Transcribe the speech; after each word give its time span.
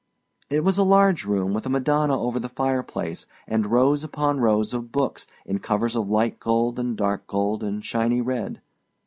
It 0.49 0.63
was 0.63 0.79
a 0.79 0.83
large 0.83 1.25
room 1.25 1.53
with 1.53 1.67
a 1.67 1.69
Madonna 1.69 2.19
over 2.19 2.39
the 2.39 2.49
fireplace 2.49 3.27
and 3.47 3.67
rows 3.67 4.03
upon 4.03 4.39
rows 4.39 4.73
of 4.73 4.91
books 4.91 5.27
in 5.45 5.59
covers 5.59 5.95
of 5.95 6.09
light 6.09 6.39
gold 6.39 6.79
and 6.79 6.97
dark 6.97 7.27
gold 7.27 7.63
and 7.63 7.85
shiny 7.85 8.19
red. 8.19 8.61